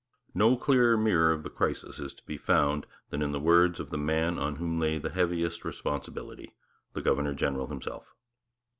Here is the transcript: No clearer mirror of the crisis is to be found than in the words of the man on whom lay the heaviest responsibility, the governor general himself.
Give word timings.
No 0.33 0.57
clearer 0.57 0.97
mirror 0.97 1.31
of 1.31 1.43
the 1.43 1.51
crisis 1.51 1.99
is 1.99 2.15
to 2.15 2.25
be 2.25 2.35
found 2.35 2.87
than 3.11 3.21
in 3.21 3.33
the 3.33 3.39
words 3.39 3.79
of 3.79 3.91
the 3.91 3.99
man 3.99 4.39
on 4.39 4.55
whom 4.55 4.79
lay 4.79 4.97
the 4.97 5.11
heaviest 5.11 5.63
responsibility, 5.63 6.55
the 6.93 7.03
governor 7.03 7.35
general 7.35 7.67
himself. 7.67 8.15